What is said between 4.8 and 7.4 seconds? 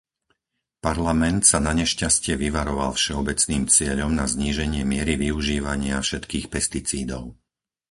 miery využívania všetkých pesticídov.